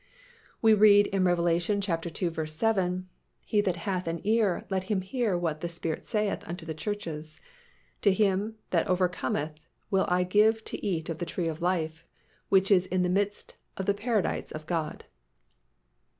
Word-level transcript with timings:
We 0.63 0.73
read 0.73 1.05
in 1.05 1.25
Rev. 1.25 1.41
ii. 1.47 1.59
7, 1.79 3.09
"He 3.45 3.61
that 3.61 3.75
hath 3.75 4.07
an 4.07 4.19
ear, 4.23 4.65
let 4.71 4.85
him 4.85 5.01
hear 5.01 5.37
what 5.37 5.61
the 5.61 5.69
Spirit 5.69 6.07
saith 6.07 6.43
unto 6.47 6.65
the 6.65 6.73
churches; 6.73 7.39
To 8.01 8.11
him 8.11 8.55
that 8.71 8.87
overcometh 8.87 9.59
will 9.91 10.05
I 10.09 10.23
give 10.23 10.63
to 10.65 10.83
eat 10.83 11.07
of 11.09 11.19
the 11.19 11.25
tree 11.27 11.47
of 11.47 11.61
life, 11.61 12.07
which 12.49 12.71
is 12.71 12.87
in 12.87 13.03
the 13.03 13.09
midst 13.09 13.57
of 13.77 13.85
the 13.85 13.93
paradise 13.93 14.51
of 14.51 14.65
God." 14.65 15.05